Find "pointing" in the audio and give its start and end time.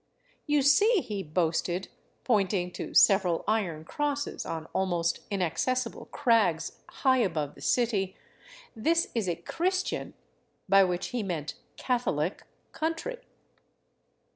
2.23-2.71